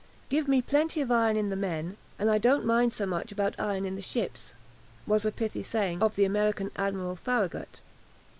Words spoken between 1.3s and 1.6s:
in the